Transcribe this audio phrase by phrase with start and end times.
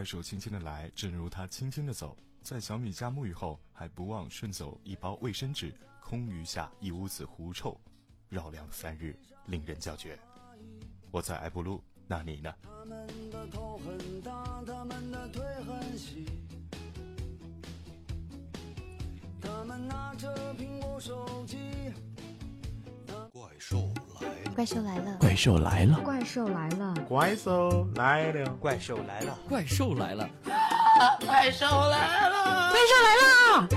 [0.00, 2.16] 怪兽轻轻的来，正如他轻轻的走。
[2.40, 7.78] 在小米家沐浴后，还不忘顺走一包卫生纸，空余下一屋子狐臭，
[8.30, 10.18] 绕梁三日，令人叫绝。
[11.10, 12.50] 我在埃布鲁，那你呢？
[12.62, 16.24] 他们的头很大，他们的腿很细，
[19.38, 21.58] 他们拿着苹果手机。
[24.54, 25.16] 怪兽来了！
[25.20, 26.00] 怪兽来了！
[26.02, 26.94] 怪兽来了！
[27.06, 28.56] 怪兽来了！
[28.58, 29.38] 怪兽来了！
[29.46, 30.30] 怪兽来了！
[31.26, 32.70] 怪兽来了！
[32.70, 33.68] 怪兽来了！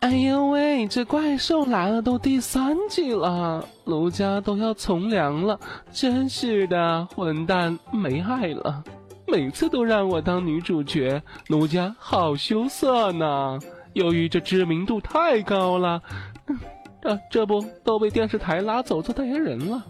[0.00, 5.60] 哎呦喂，这怪兽来了都第三季了，卢家都要从良了，
[5.92, 8.82] 真是的，混蛋没爱了，
[9.26, 13.58] 每次都让我当女主角，卢家好羞涩呢。
[13.92, 16.00] 由于这知名度太高了。
[17.02, 19.84] 这这不都被电视台拉走做代言人了？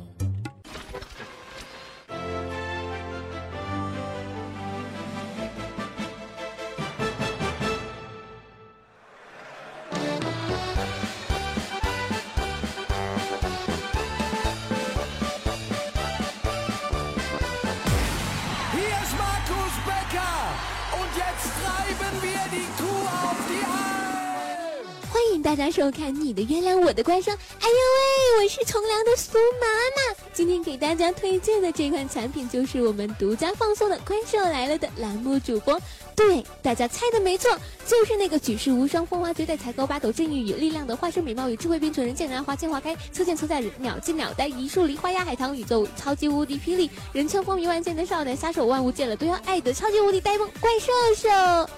[25.51, 30.17] 大家收看你的月亮我的怪兽，哎呦喂，我是从良的苏妈妈。
[30.33, 35.77] 今天给大家推荐的这款产品就是我们独家放送的《怪兽来了》的栏目主播。
[36.15, 37.51] 对，大家猜的没错，
[37.85, 51.29] 就是那个举世无双、风华绝代、才高八斗、正义与力量的化身美貌与智慧并存人见人爱花见花开，车见车载鸟见鸟呆，一树梨花压海棠，宇宙超级无敌霹雳，人称风靡万千的少男杀手，万物见了都要爱的超级无敌呆萌怪兽兽。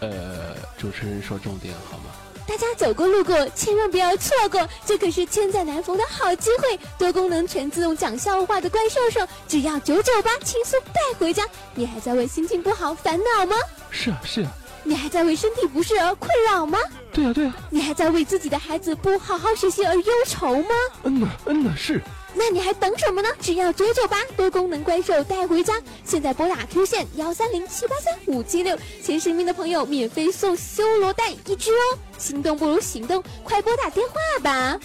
[0.02, 2.12] 呃，主持人说重点好吗？
[2.46, 6.78] 大家走过路过，千万不要错过，这可是千载难逢的好机会！
[6.98, 11.44] 多功能全自动讲笑话的怪兽兽，只要九九八，轻松带回家。
[11.74, 13.56] 你还在为心情不好烦恼吗？
[13.90, 14.52] 是啊，是啊。
[14.84, 16.78] 你还在为身体不适而困扰吗？
[17.12, 17.54] 对啊，对啊。
[17.70, 20.74] 你还在为自己的孩子不好好学习而忧愁吗？
[21.04, 22.02] 嗯呐，嗯呐，是。
[22.34, 23.28] 那你还等什么呢？
[23.40, 31.98] 只要九九八多功能怪兽带回家，现在拨打 Q 线幺三零七八三五七六，前十名的朋友免费送修罗蛋一只哦！
[32.18, 34.80] 心动不如行动，快拨打电话吧！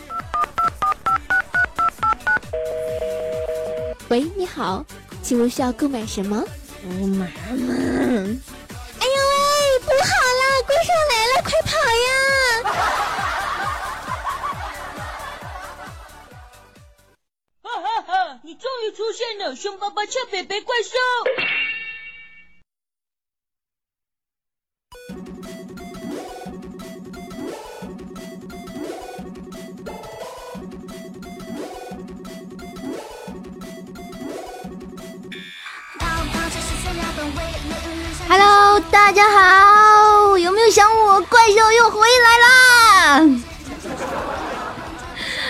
[4.10, 4.86] 喂，你好，
[5.22, 6.44] 请问需要购买什么？
[6.82, 8.57] 苏妈妈。
[18.98, 21.57] 出现了，熊爸爸俏北北怪兽。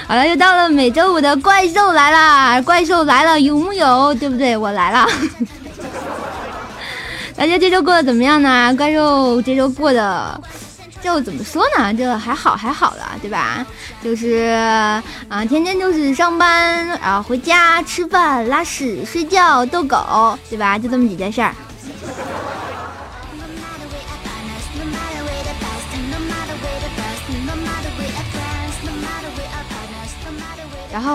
[0.08, 2.62] 好了，又到了每周五的怪兽来啦！
[2.62, 4.14] 怪兽来了，有木有？
[4.16, 4.56] 对不对？
[4.56, 5.06] 我来了。
[7.36, 8.74] 大家这周过得怎么样呢？
[8.78, 10.42] 怪兽这周过得，
[11.02, 11.94] 就怎么说呢？
[11.94, 13.66] 这还好还好了，对吧？
[14.02, 14.58] 就是
[15.28, 20.80] 啊，天天就是上班，然后回家吃饭、拉屎、睡觉、逗狗，对吧？
[20.80, 21.54] 就这么几件事儿。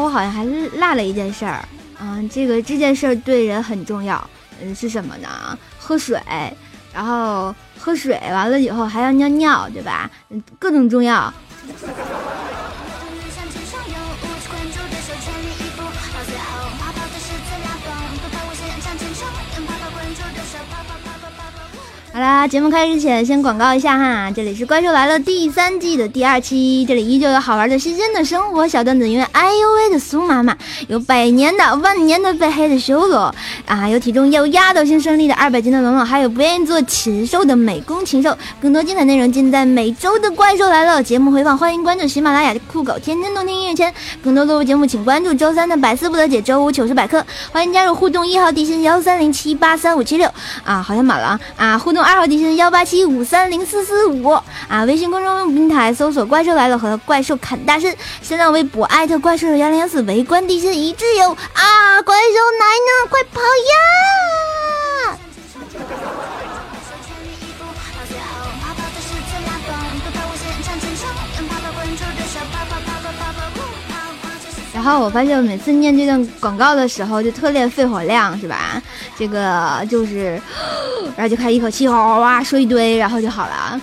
[0.01, 1.67] 我好像还落了一件事儿，
[2.01, 4.31] 嗯，这个这件事儿对人很重要，
[4.61, 5.59] 嗯，是什么呢？
[5.79, 6.21] 喝水，
[6.93, 10.11] 然后喝水完了以后还要尿尿，对吧？
[10.59, 11.33] 各种重要。
[22.15, 30.55] 好啦，节目开始前先广告一下哈，这里是《怪兽来了》第三季的第二期，这里依旧有好玩的、新鲜的生活小段子，因为哎呦喂的苏妈妈，
[30.89, 38.37] 有百年的、万年的被黑的修罗啊，有体重有压倒性胜利的二百斤的龙龙，还有不愿意做禽兽的美工禽兽。
[38.61, 43.91] 更多精彩内容尽在每周的《怪兽来了》节目回放，欢迎关注喜马拉雅酷狗天天动听音乐圈。
[44.23, 50.31] 更多录播节目请关注周三的百思不得解，周五糗事百科，欢迎加入互动一号地心幺三零七八三五七六
[50.63, 54.31] 啊，好像满了啊啊，互动二号地心幺八七五三零四四五
[54.69, 64.42] 啊，微信公众平台搜索“怪兽来了”和“怪兽砍大神”，新浪微博艾特怪兽幺零幺四，围观地心一致游啊，怪兽来了，快跑呀！
[74.85, 78.83] 然后我发现我每次念这段广告的时候就特别费火量，是吧？
[79.17, 80.33] 这个就是，
[81.17, 83.81] 然后就开始一口气哗哗说一堆，然后就好了。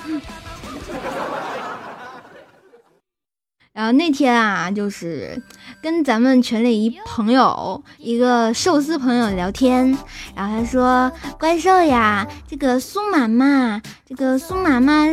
[3.72, 5.42] 然后那天啊，就是
[5.82, 9.98] 跟咱们群里一朋友，一个寿司朋友聊天，
[10.36, 11.10] 然后他说
[11.40, 15.06] ：“怪兽呀，这个苏妈妈，这个苏妈妈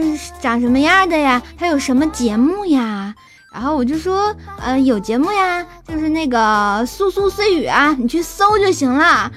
[0.43, 1.41] 长什么样的呀？
[1.57, 3.15] 她有什么节目呀？”
[3.57, 9.33] 然后我就说：“呃，有节目呀，就是那个苏苏碎语啊，你去搜就行了。”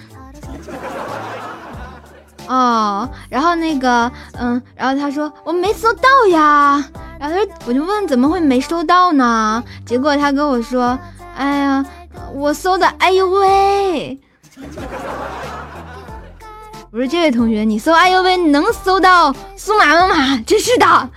[2.46, 6.84] 哦，然后那个，嗯，然后他说我没搜到呀，
[7.18, 9.64] 然后他说我就问怎么会没收到呢？
[9.86, 11.00] 结果他跟我说，
[11.38, 11.86] 哎呀，
[12.34, 14.20] 我搜的，哎呦喂！
[16.92, 20.38] 我说这位同学，你搜哎呦喂，你能搜到苏麻吗？
[20.46, 21.10] 真是的。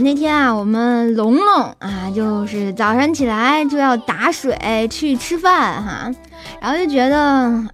[0.00, 6.10] 那天啊，我们龙龙啊，就是早上起来就要打水去吃饭哈，
[6.60, 7.16] 然后就觉得，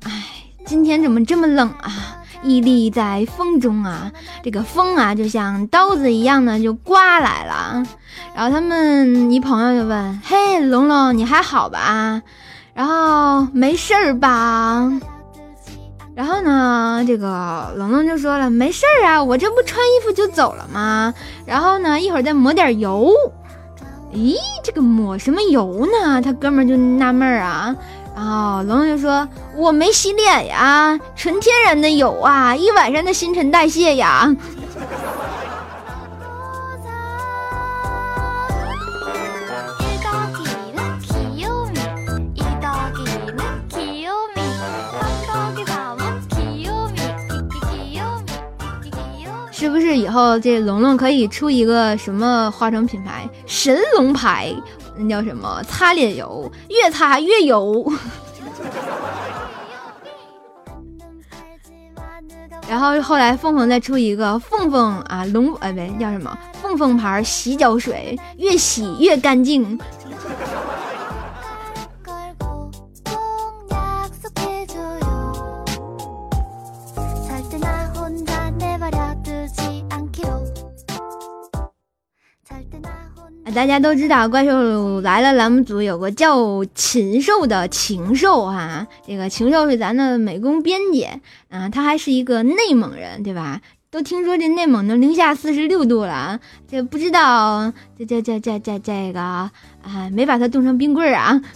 [0.05, 0.25] 哎，
[0.65, 1.93] 今天怎么这么冷啊？
[2.43, 4.11] 屹立在风中啊，
[4.43, 7.83] 这个风啊，就像刀子一样的就刮来了。
[8.35, 12.23] 然后他们一朋友就问：“嘿，龙龙，你还好吧？
[12.75, 15.01] 然后没事儿吧？”
[16.17, 21.13] 然后呢，这个龙龙就说了：“没事儿啊，我这不穿衣服就走了吗？
[21.45, 23.13] 然后呢，一会儿再抹点油。
[24.15, 24.35] 咦，
[24.65, 26.23] 这个抹什么油呢？
[26.23, 27.77] 他哥们儿就纳闷儿啊。
[28.17, 34.35] 然后龙龙就说：我没洗脸呀，纯天然的油啊，一晚上的新陈代谢呀。”
[49.59, 53.27] 是不是以后这龙龙可以出一个什么化妆品牌？
[53.47, 54.55] 神龙牌，
[54.99, 55.63] 那叫什么？
[55.63, 57.91] 擦脸油，越擦越油。
[62.69, 69.81] 然后后来凤凤再出一个凤凤啊龙哎不对叫什么凤凤牌洗脚水，越洗越干净。
[83.57, 91.09] 大家都知道，怪兽来了栏目组有个叫禽兽的禽兽哈，这个禽兽是咱的美工编辑
[91.49, 93.63] 啊，他还是一个内蒙人，对吧？
[93.91, 96.39] 都听说这内蒙都零下四十六度了，
[96.69, 99.51] 这不知道这这这这这这个啊，
[100.13, 101.41] 没把它冻成冰棍儿啊。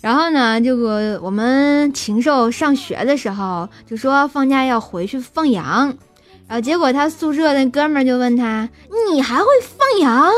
[0.00, 5.94] 然后呢，这个我们禽兽上学的时候就说放假要回去放羊。
[6.46, 8.68] 然后结果他宿舍那哥们儿就问他
[9.12, 10.30] ：“你还会放羊？”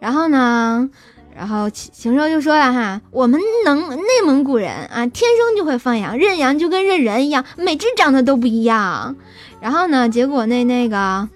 [0.00, 0.90] 然后呢，
[1.36, 9.14] 然后禽兽就说了：“哈，我们能内蒙古人啊，天生就会放羊，认羊就跟认人一样，每只长得都不一样。”
[9.62, 11.28] 然后呢，结果那那个，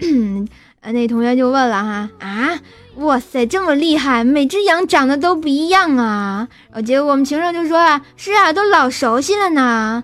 [0.82, 2.58] 那同学就问了：“哈啊，
[2.96, 10.02] 哇塞，这么厉害，每只羊长得都不一样啊！”然后结果我们禽兽就说了：“是啊，都老熟悉了呢。”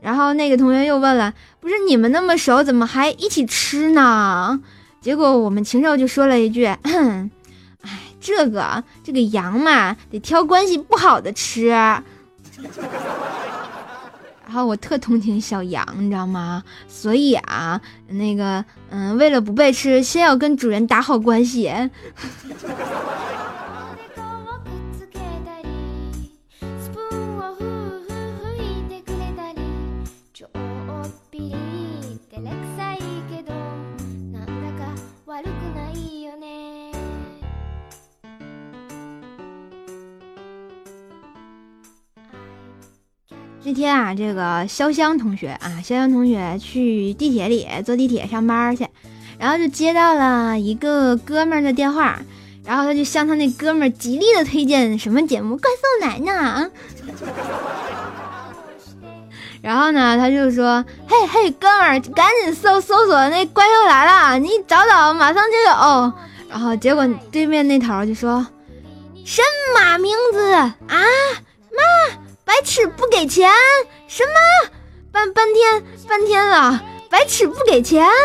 [0.00, 1.34] 然后那个同学又问了
[1.66, 4.60] ：“不是你们那么熟，怎么还一起吃呢？”
[5.02, 6.64] 结果我们禽兽就说了一句
[7.82, 11.66] ：“哎，这个这个羊嘛，得挑关系不好的吃。”
[14.44, 16.62] 然后我特同情小羊，你知道吗？
[16.86, 21.68] 所以啊，那个，嗯，为了不被吃，先要跟主人打好关系。
[43.66, 48.86] 那天啊，这个潇湘同学啊，潇湘同学去地铁里坐地铁上班去，
[49.40, 52.20] 然后就接到了一个哥们儿的电话，
[52.64, 56.70] 然后他就向他那哥们儿极力的推荐什么节目《怪兽来呢》，
[59.60, 66.12] 然后呢，他就说：“嘿嘿，哥们儿，赶紧搜搜索那《怪兽来了》，你找找，马上就有。”
[66.48, 68.46] 然后结果对面那头就说
[69.26, 69.42] ：“什
[69.74, 70.72] 么名字啊？
[70.86, 71.02] 妈！”
[72.46, 73.50] 白痴不给钱？
[74.06, 74.30] 什么？
[75.10, 78.06] 半半天半天了，白痴不给钱。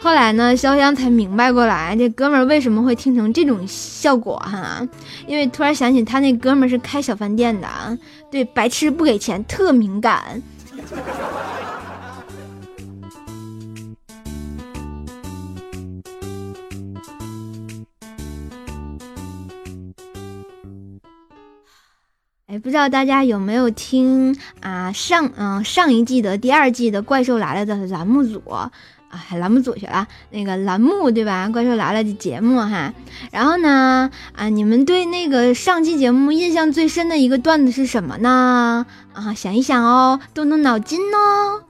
[0.00, 4.80] 后来呢，潇湘才明白过来，这哥们儿为什么会听成这种效果哈？
[5.26, 7.68] 因为突然想起他那哥们儿是开小饭店的，
[8.30, 10.42] 对白痴不给钱特敏感。
[22.56, 24.90] 哎，不知道大家有没有听啊？
[24.90, 28.72] 上嗯上一季的第二季的《怪兽来了》的栏目组啊，
[29.38, 31.48] 栏目组去了那个栏目对吧？
[31.52, 32.94] 《怪兽来了》的节目哈。
[33.30, 38.86] 然后呢啊，你们对那个上期节目印象最深的一个段子是什么呢？
[39.12, 41.62] 啊，想一想哦，动动脑筋哦。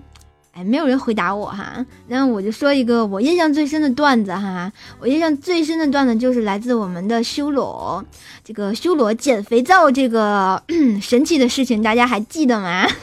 [0.55, 4.71] 哎，没有人回答我哈，那我就说一个我印象最深的段子哈。
[4.99, 8.05] 我印象最深的段子就是来自我们的修罗，
[8.43, 10.61] 这个修罗捡肥皂这个
[11.01, 12.87] 神奇的事情，大家还记得吗？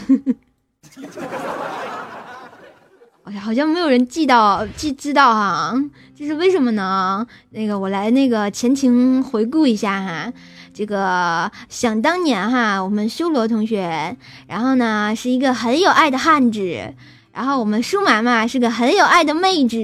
[3.24, 5.74] 哎呀，好像没有人记到记知道哈，
[6.16, 7.26] 这是为什么呢？
[7.50, 10.32] 那个我来那个前情回顾一下哈，
[10.72, 14.16] 这个想当年哈，我们修罗同学，
[14.46, 16.94] 然后呢是一个很有爱的汉子。
[17.32, 19.76] 然后我们苏妈妈是个很有爱的妹子，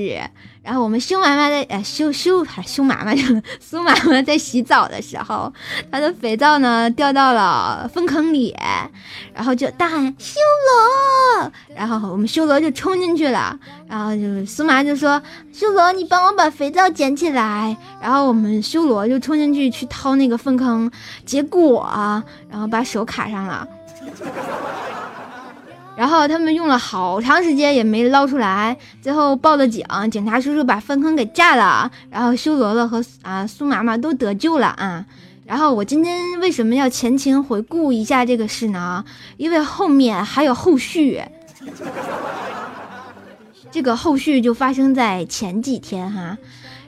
[0.62, 3.22] 然后我们修妈妈在呃修修还修妈妈 就
[3.60, 5.52] 苏妈妈在洗澡的时候，
[5.90, 8.54] 她的肥皂呢掉到了粪坑里，
[9.32, 10.40] 然后就大喊修
[11.40, 13.56] 罗，然后我们修罗就冲进去了，
[13.88, 15.22] 然后就苏妈就说
[15.52, 20.90] 修罗你帮我把肥皂捡起来，然后我们修罗就冲进去去掏那个粪坑，
[21.24, 21.88] 结果
[22.50, 23.66] 然后把手卡上了。
[25.96, 35.04] 然后他们用了好长时间也没捞出来，最后报了警，警察叔叔把粪坑给炸了，然后修罗罗和啊苏妈妈都得救了啊。
[35.46, 39.04] 然后我今天为什么要前情回顾一下这个事呢？
[39.36, 41.22] 因为后面还有后续，
[43.70, 46.36] 这个后续就发生在前几天哈。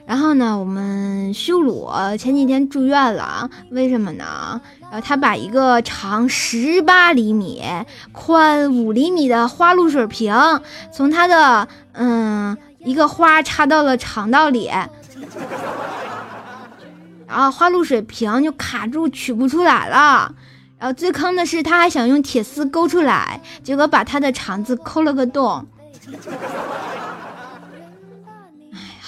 [0.09, 4.59] 然后呢，我们修罗前几天住院了，为什么呢？
[4.91, 7.63] 呃，他把一个长十八厘米、
[8.11, 10.33] 宽五厘米的花露水瓶
[10.91, 14.71] 从他的嗯一个花插到了肠道里，
[17.27, 20.33] 然后花露水瓶就卡住取不出来了。
[20.79, 25.67] 然后最坑的是，他还想用铁丝勾出来，结果把他的肠子抠了个洞。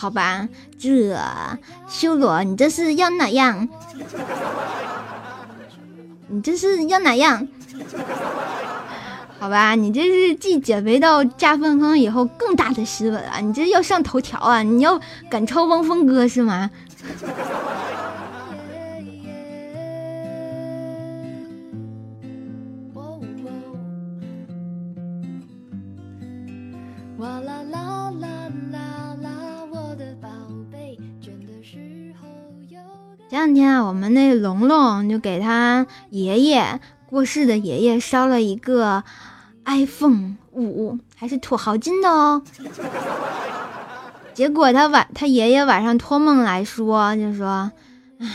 [0.01, 1.15] 好吧，这
[1.87, 3.69] 修罗，你这是要哪样？
[6.27, 7.47] 你这是要哪样？
[9.37, 13.39] 好吧，你这是继减肥到炸粪坑以后更大的新闻啊！
[13.41, 14.63] 你这要上头条啊！
[14.63, 16.71] 你要赶超汪峰哥是吗？
[33.31, 39.05] 前两天啊，我们那龙龙就给他爷爷过世的爷爷烧了一个
[39.63, 42.43] iPhone 五，还是土豪金的哦。
[44.35, 47.71] 结果他晚，他爷爷晚上托梦来说，就说
[48.19, 48.27] ：“唉，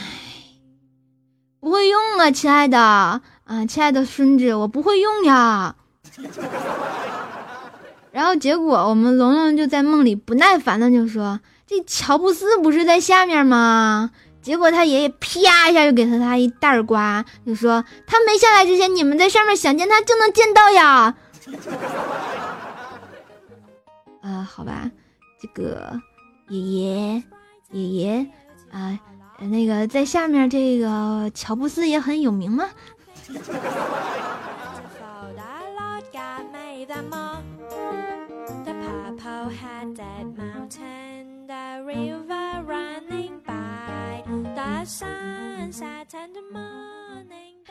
[1.61, 3.21] 不会用啊，亲爱的啊，
[3.69, 5.77] 亲爱的孙子，我不会用呀。
[8.13, 11.39] ”然后结果我们龙龙就在梦里不耐烦的就说
[11.69, 14.11] ：“这乔布斯不是在下面吗？”
[14.47, 21.13] 结果他爷爷啪一下就给了他一大耳刮，就说他没下来之前，你们在上面想见他就能见到呀。
[24.23, 24.89] 啊，好吧，
[25.43, 26.01] 这个
[26.49, 27.25] 爷爷
[27.73, 28.27] 爷爷
[28.71, 28.97] 啊，
[29.41, 32.71] 那个在下面这个乔布斯也很有名吗？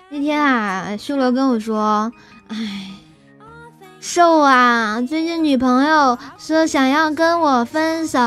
[0.09, 2.11] 那天啊，修罗跟我说
[2.49, 2.91] ：“哎，
[4.01, 8.19] 瘦啊，最近女朋友说想要跟我分手，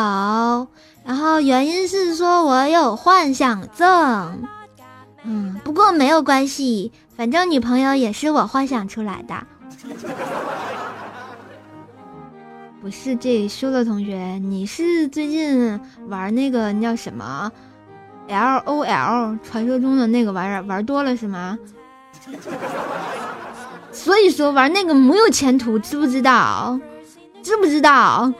[1.05, 4.43] 然后原因是说我有幻想症。
[5.25, 9.47] 嗯，不过没有关系，反正女朋友也是我幻想出来的。
[12.81, 15.79] 不是这修罗同学，你是最近
[16.09, 17.53] 玩那个叫什么？”
[18.29, 21.59] L O L 传说中的那个玩意儿玩多了是吗？
[23.91, 26.79] 所以说玩那个没有前途，知不知道？
[27.43, 28.33] 知不知道？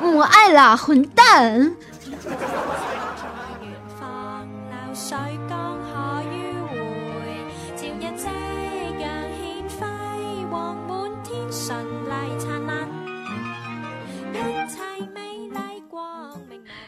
[0.00, 1.74] 我爱了，混蛋！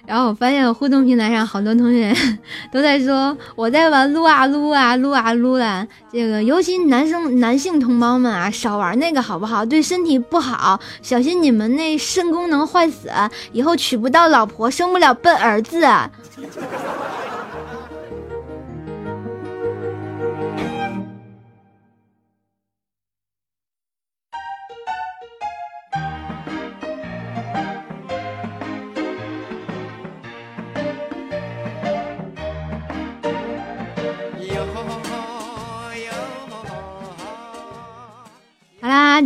[0.08, 2.10] 然后我发现互动平台上好多同学
[2.72, 9.62] 都在说我在玩撸啊撸啊撸啊撸啊，这个尤其男生男性同胞们啊，少玩那个好不好？
[9.66, 13.10] 对身体不好，小心你们那肾功能坏死，
[13.52, 15.86] 以后娶不到老婆，生不了笨儿子。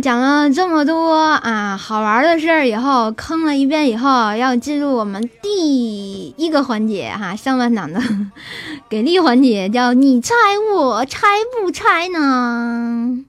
[0.01, 8.01] 讲了这么多啊好玩的事儿以后，坑了一遍以后，要进入我们第一个环节哈，上半场的
[8.89, 10.33] 给力环节，叫你猜
[10.73, 11.27] 我猜
[11.61, 13.23] 不猜呢？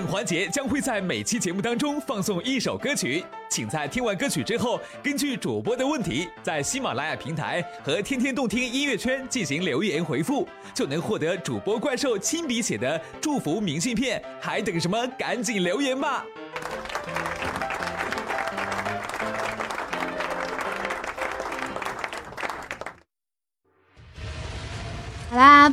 [0.00, 14.22] 本环节将会在每期节目当中放送一首歌曲，请在听完歌曲之后，根据主播的问题，在喜马拉雅平台和天天动听音乐圈进行留言回复，就能获得主播怪兽亲笔写的祝福明信片。
[14.40, 15.06] 还等什么？
[15.18, 16.24] 赶紧留言吧！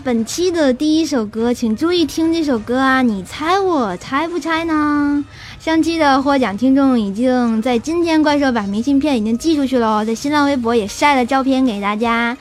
[0.04, 3.02] 本期的第一首歌，请注意听这首歌啊！
[3.02, 5.24] 你猜我猜不猜呢？
[5.60, 12.38] 上期的获奖听众已经在今天怪兽把明信片已经寄出去了，在新浪微博也晒了照片给大家。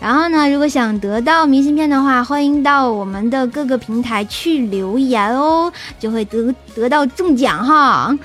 [0.00, 8.16] 然后呢，如果想得到明信片的话，欢迎到我们的各个平台去留言哦， 就会得得到中奖哈。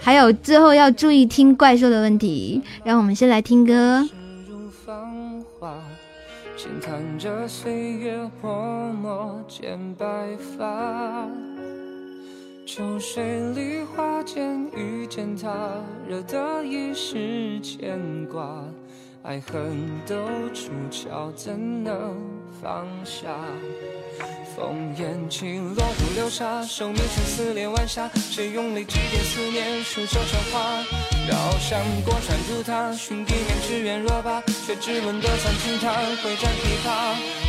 [0.00, 4.06] 还有最后要注意听怪兽的问题，让我们先来听歌。
[6.62, 8.52] 轻弹着岁月泼
[8.92, 11.26] 墨，剪白发。
[12.66, 15.70] 秋水梨花间遇见他，
[16.06, 18.62] 惹得一世牵挂。
[19.22, 19.74] 爱恨
[20.06, 20.14] 都
[20.52, 22.14] 出鞘，怎能
[22.60, 23.38] 放下？
[24.56, 28.10] 烽烟起，落入流沙，守命生死连晚霞。
[28.30, 30.84] 谁用泪祭奠思念，数手成花。
[31.28, 36.88] 遥想过川渡他，寻地面只缘若罢，却只闻得三清叹，会战琵琶。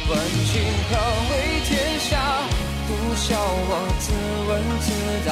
[0.09, 0.91] 问情何
[1.31, 2.19] 为天下？
[2.87, 4.11] 独笑我自
[4.47, 4.87] 问自
[5.27, 5.29] 答。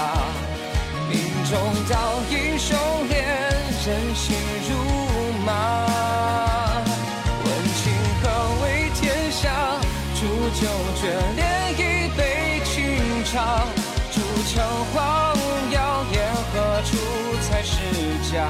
[1.10, 1.18] 命
[1.50, 1.52] 中
[1.86, 1.94] 早
[2.30, 2.76] 已收
[3.10, 3.14] 敛，
[3.86, 4.36] 人心
[4.70, 4.72] 如
[5.46, 6.49] 麻。
[10.52, 11.02] 酒眷
[11.36, 13.64] 连一杯清茶，
[14.12, 14.20] 煮
[14.52, 15.36] 成荒
[15.72, 16.18] 谣，也
[16.52, 16.98] 何处
[17.42, 17.78] 才是
[18.32, 18.50] 家？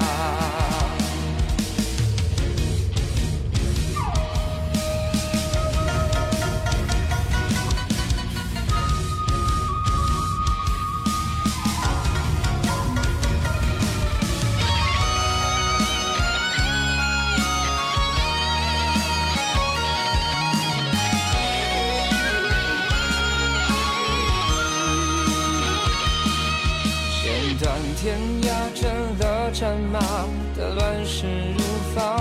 [30.76, 31.60] 乱世如
[31.96, 32.18] 芳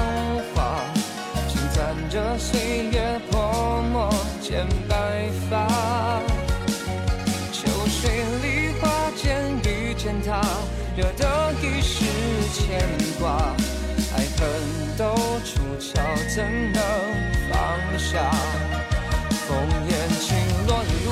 [0.55, 0.81] 华，
[1.49, 5.69] 轻弹着岁月泼墨，剪白发。
[7.53, 8.11] 秋水
[8.43, 10.41] 梨花间遇见他，
[10.97, 12.05] 惹得一世
[12.53, 12.81] 牵
[13.21, 13.55] 挂。
[14.17, 14.49] 爱恨
[14.97, 16.01] 都出鞘，
[16.35, 16.81] 怎能
[17.51, 18.58] 放下？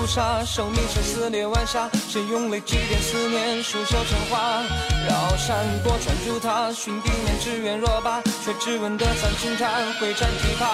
[0.06, 4.62] 烽烟起，落日如沙，手迷成撕裂晚霞，谁用泪祭奠思念，书朽成花。
[5.08, 10.64] 绕山过川筑塔，寻地面只缘若罢，却只闻得三清潭，会战琵琶。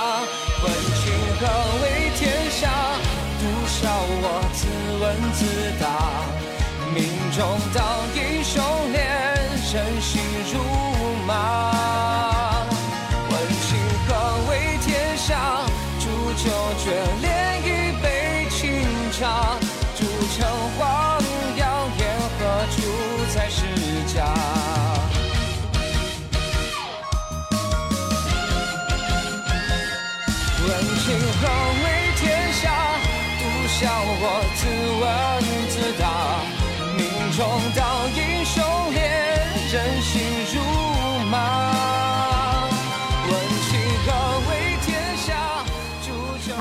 [0.62, 1.46] 问情何
[1.82, 2.68] 为天下？
[3.40, 3.90] 独笑
[4.22, 4.60] 我自
[5.00, 5.40] 问自
[5.80, 5.84] 答。
[6.94, 7.40] 命中
[7.74, 7.82] 当
[8.14, 9.00] 英雄脸，
[9.72, 10.20] 人心
[10.52, 10.54] 如
[11.26, 11.30] 麻。
[13.30, 13.66] 问情
[14.06, 14.10] 何
[14.50, 15.30] 为天下？
[15.98, 16.50] 煮酒
[16.84, 16.90] 绝
[17.22, 17.51] 恋
[19.22, 19.56] 清茶，
[19.94, 20.04] 煮
[20.37, 21.12] 成花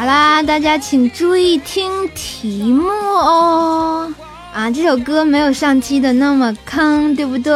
[0.02, 4.12] 好啦，大家请注意听题目哦。
[4.52, 7.54] 啊，这首歌没有上期的那么坑，对不对？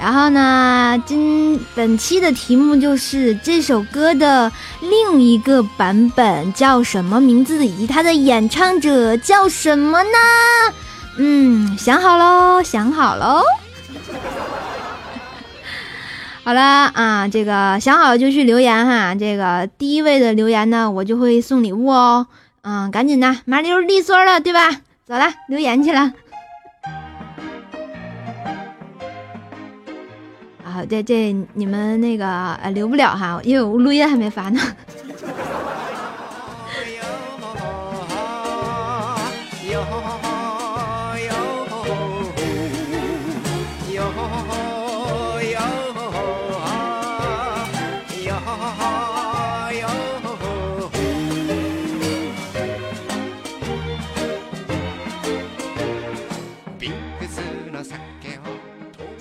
[0.00, 10.08] 然后呢，今本期的题目就是这首歌的另一个版本叫什么名字，以及它的演唱者叫什么呢？
[11.18, 13.42] 嗯，想好喽，想好喽。
[16.44, 19.14] 好了啊，这个想好就去留言哈。
[19.14, 22.26] 这个第一位的留言呢，我就会送礼物哦。
[22.60, 24.70] 嗯，赶紧的，麻溜利索了，对吧？
[25.06, 26.12] 走了，留言去了。
[30.62, 34.60] 啊，这这你们那个呃留不了哈，因为我录音还没发呢。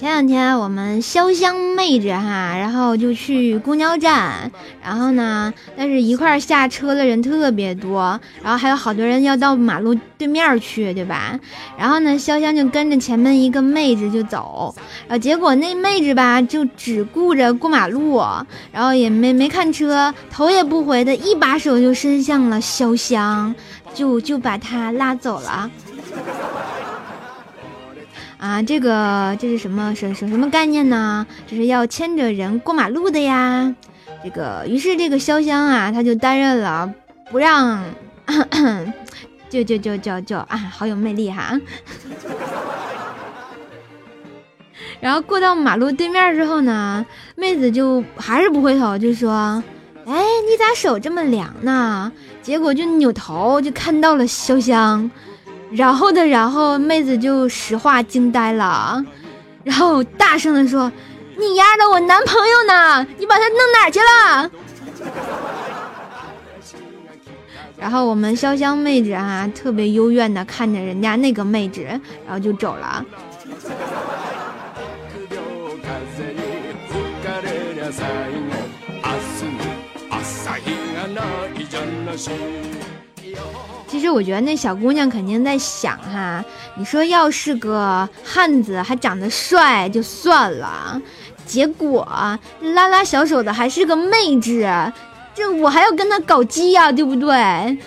[0.04, 4.52] 前两天我们潇湘妹子哈，然后就去公交站，
[4.84, 11.40] 然后呢，但是一块儿下车的人特别多，然后还有好多人要到马路对面去，对吧？
[11.78, 14.76] 然后呢，潇湘就跟着前面一个妹子就走，
[15.08, 18.22] 然后结果那妹子吧就只顾着过马路，
[18.74, 23.56] 然后也没没看车，头也不回的一把手就伸向了潇湘，
[23.94, 25.72] 就就把她拉走了。
[28.44, 31.26] 啊，这个这是什么什什什么概念呢？
[31.48, 33.74] 这是要牵着人过马路的呀。
[34.22, 36.94] 这个，于是这个潇湘啊，他就担任了
[37.32, 37.82] 不让，
[39.50, 41.58] 就就就就就啊，好有魅力哈。
[45.00, 47.06] 然后过到马路对面之后呢，
[47.38, 49.64] 妹子就还是不回头，就说
[50.06, 52.12] ：“哎，你咋手这么凉呢？”
[52.44, 55.10] 结果就扭头就看到了潇湘。
[55.76, 59.04] 然后的，然后妹子就石化惊呆了，
[59.64, 60.92] 然后大声的说
[61.38, 63.08] ：“你丫的，我男朋友呢？
[63.18, 64.52] 你把他弄哪去了？”
[67.76, 71.82] 然后我们潇湘妹子啊，特别幽怨的看着人家那个妹子，
[72.26, 73.04] 然后就走了。
[83.94, 86.44] 其实我觉得那小姑娘肯定在想哈，
[86.76, 91.00] 你说要是个汉子还长得帅就算了，
[91.46, 92.04] 结果
[92.60, 94.68] 拉拉小手的还是个妹子，
[95.36, 97.78] 这我还要跟他搞基呀，对不对？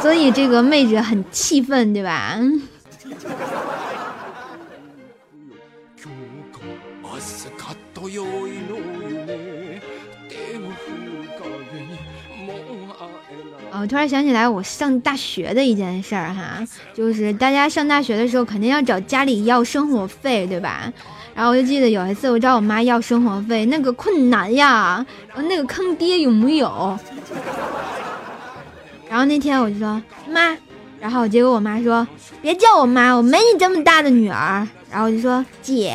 [0.00, 2.36] 所以这个妹子很气愤，对吧？
[13.80, 16.62] 我突然想起来，我上大学的一件事儿哈，
[16.94, 20.92] 就是大家上大学的时候肯定要找家里要生活费，对吧？
[21.34, 25.04] 然后我就记得有一次我找我妈要生活费，那个困难呀，
[25.34, 26.98] 那个坑爹有木有？
[29.08, 30.56] 然后那天我就说妈，
[31.00, 32.06] 然后结果我妈说
[32.42, 34.68] 别叫我妈，我没你这么大的女儿。
[34.90, 35.94] 然后我就说姐，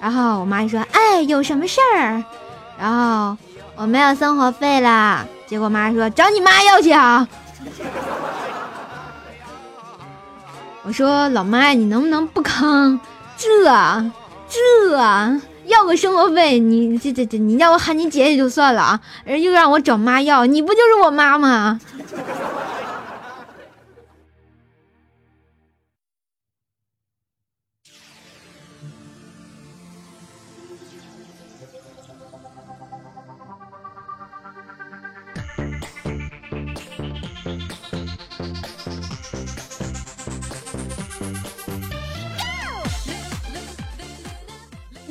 [0.00, 2.22] 然后我妈就说哎，有什么事儿？
[2.78, 3.36] 然后
[3.74, 5.26] 我没有生活费了。
[5.46, 7.28] 结果妈说找你妈要去啊！
[10.82, 12.98] 我说老妈，你能不能不坑？
[13.36, 13.64] 这
[14.48, 14.60] 这
[15.66, 21.80] 要个生活费，你这这这，你让我喊你姐也就算了啊，人又让我找妈要，你不就是我妈吗？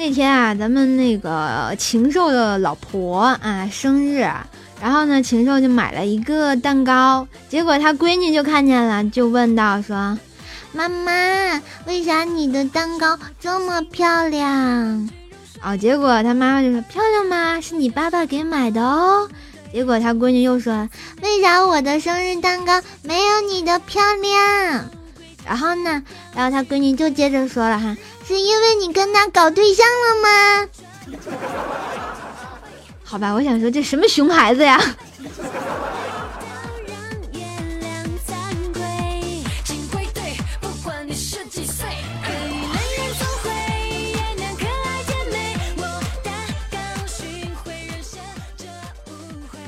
[0.06, 4.20] 那天啊，咱们那个禽兽的老婆啊生日，
[4.82, 10.20] 然后呢，禽兽就买了一个蛋糕，结果他闺女就看见了，就问道说
[10.76, 15.10] ：“妈妈，为啥你的蛋糕这么漂亮？”
[15.64, 17.62] 哦，结果他妈妈就说：“漂亮吗？
[17.62, 19.30] 是你爸爸给买的哦。”
[19.72, 20.90] 结果他闺女又说
[21.24, 24.84] ：“为啥我的生日蛋糕没有你的漂亮？”
[25.48, 27.96] 然后呢，然后他闺女就接着说了哈。
[28.26, 30.70] 是因为你跟他搞对象了吗？
[33.04, 34.80] 好吧，我想说这什么熊孩子呀！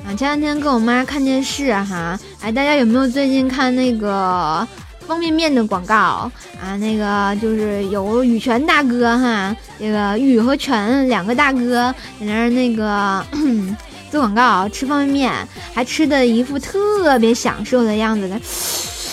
[0.08, 4.68] 啊，前两天跟我妈看电视哈，哎，大家有没有最近看那个？
[5.08, 6.32] 方便面的广告
[6.66, 13.24] 啊，那个就是有羽泉大哥哈，这个羽和泉两个大哥在那儿那个
[14.10, 18.42] 做广告，吃方便面，还吃的一副特别享受的样子的，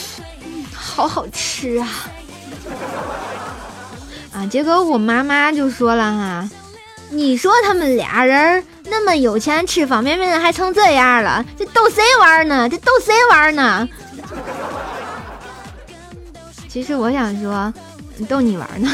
[0.73, 1.89] 好好吃啊！
[4.33, 6.49] 啊，结果我妈妈就说了哈，
[7.11, 12.67] 你说他们俩人那么有钱，吃方便面还成这样了，这逗谁玩呢？
[12.67, 13.87] 这逗谁玩呢？
[16.73, 17.71] 其实我想说，
[18.27, 18.89] 逗你玩呢。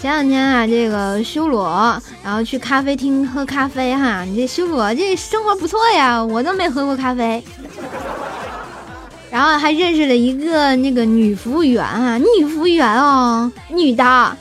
[0.00, 4.24] 前两天啊，这个修罗，然后去咖啡厅喝咖啡哈。
[4.24, 7.42] 你这修罗这生活不错呀，我都没喝过咖啡。
[9.38, 14.36] 然后还认识了一个那个女服务员啊，女服务员哦，女的。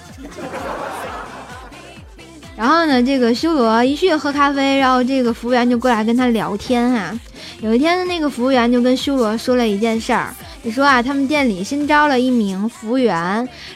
[2.56, 7.16] 然后呢，这个修罗一去喝咖啡，然后这个服务员就过来跟他聊天啊。
[7.62, 10.34] 有一天那个服务员就跟修罗说了一件事儿。
[10.64, 13.16] 就说啊，他们店里新招了一名服务员，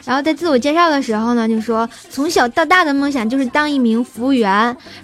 [0.04, 4.52] 然后在自我介绍的时候呢，就说从小到大的梦想就是当一名服务员。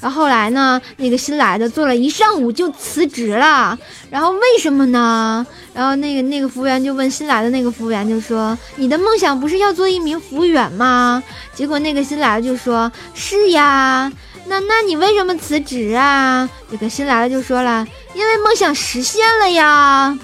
[0.01, 3.79] 然后后来呢，那个新来的做了一上午就辞职了。
[4.11, 5.47] 然后为什么呢？
[5.73, 11.23] 然后那个那个服务员就问新来的那个服务员，就说你的梦想不是要做一名服务员吗？
[11.55, 14.13] 结果那个新来的就说是呀。
[14.47, 16.49] 那那你为什么辞职啊？
[16.71, 17.87] 这个新来的就说了，
[18.19, 20.19] 因为梦想实现了呀。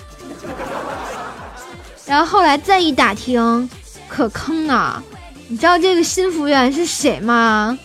[2.05, 3.71] 然后后来再一打听，
[4.09, 5.01] 可坑啊！
[5.47, 7.79] 你知道这个新服务员是谁吗？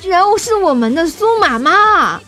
[0.00, 2.20] 居然是我们的苏妈妈。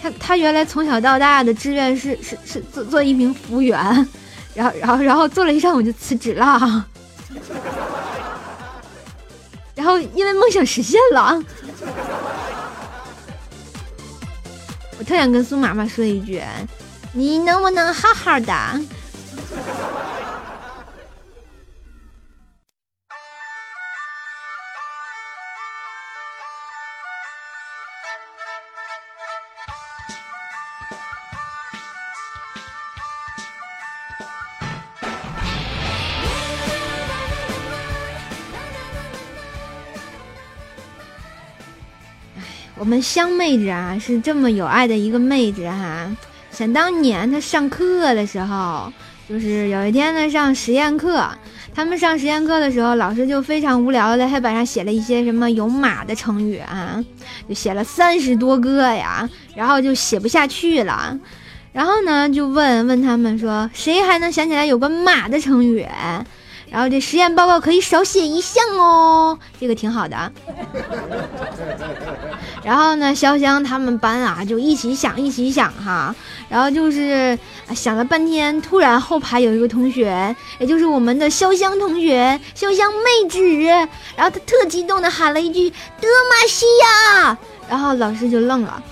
[0.00, 4.08] 他他原来从小到大的志愿是是是做做一名服务员，
[4.54, 6.86] 然后然后然后做了一上午就辞职了。
[9.74, 11.42] 然后因为梦想实现了，
[15.04, 16.42] 特想跟苏妈妈说一句。
[17.12, 18.52] 你能不能好好的？
[42.84, 46.06] 我们香妹子啊，是这么有爱的一个妹子哈。
[46.50, 48.92] 想当年，她上课的时候，
[49.26, 51.26] 就是有一天呢上实验课，
[51.74, 57.02] 他们上实验课的时候，老师就非常无聊在黑板上写了一些什么有马的成语啊，
[57.48, 61.18] 就写了三十多个呀，然后就写不下去了，
[61.72, 65.86] 然后呢就问问他们说，谁还能想起来有个马的成语？
[66.74, 70.32] 然后这实验报告可以少写一项哦，这个挺好的。
[72.64, 76.12] 然后呢，潇湘他们班啊就一起想一起想哈，
[76.48, 77.38] 然后就是
[77.76, 83.68] 想了半天，突然后排有一个同学，也就是我们的潇湘同学，潇湘妹纸，
[84.16, 87.38] 然后他特激动的喊了一句德玛西亚，
[87.70, 88.82] 然后老师就愣了。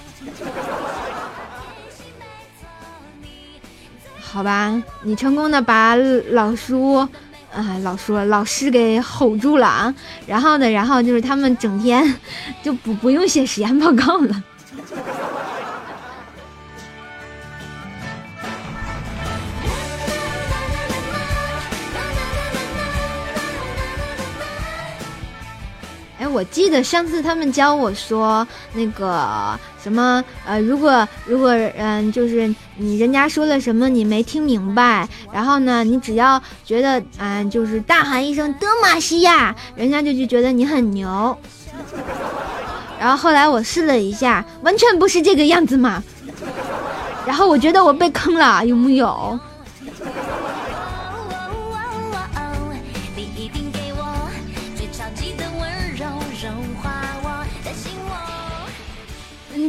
[4.20, 7.08] 好吧，你成功的把老叔。
[7.54, 9.94] 啊，老说老师给吼住了啊，
[10.26, 12.14] 然后呢，然后就是他们整天
[12.62, 14.42] 就不不用写实验报告了。
[26.32, 41.36] 我记得上次他们教我说那个什么呃，如果如果嗯，就是你人家说了什么你没听明白，然后呢，你只要觉得嗯，就是大喊一声德玛西亚，人家就就觉得你很牛。
[42.98, 46.02] 然后后来我试了一下，完全不是这个样子嘛。
[47.26, 49.38] 然后我觉得我被坑了，有木有？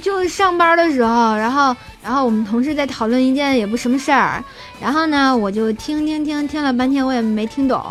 [0.04, 4.44] 就是上班的时候，然后，然后我们同事在讨论一件也不什么事儿，
[4.82, 7.82] 然后呢，我就听听听听了半天，我也没听懂，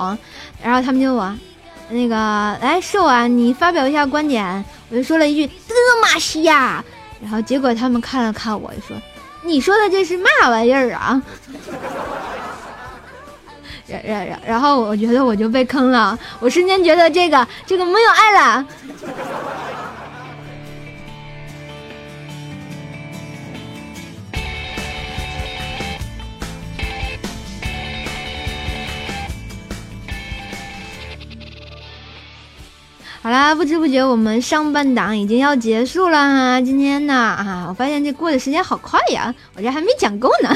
[0.63, 1.35] 然后他们就我，
[1.89, 2.15] 那个，
[2.61, 6.85] 来瘦啊，你发表一下观点，我就说了一句德玛西亚，
[7.23, 8.95] 然后结果他们看了看我，就说，
[9.43, 11.23] 你说的这是嘛玩意儿啊？
[13.87, 18.67] 然然然，然后我觉得我就被坑了，我瞬间觉得这个这个没有爱了。
[33.33, 36.61] 啦，不知不觉我们上半档已经要结束了哈。
[36.61, 40.55] 今天呢啊，我发现这过的时间好快呀，我这还没讲够呢，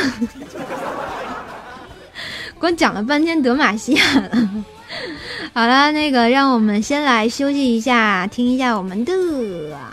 [2.60, 4.50] 光讲了半天德玛西亚了。
[5.54, 9.14] 好了，那个让我们先来休息一下，听一下我们的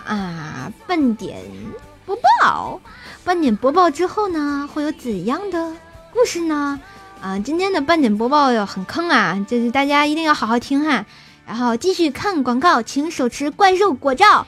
[0.06, 1.38] 啊半点
[2.06, 2.82] 播报。
[3.24, 5.72] 半点播报之后呢，会有怎样的
[6.12, 6.78] 故事呢？
[7.22, 11.06] 啊，今天的半点播报要很坑啊，就是大家一定要好好听哈。
[11.46, 14.46] 然后继续看广告，请手持怪兽果照。